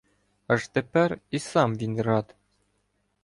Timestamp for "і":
1.29-1.39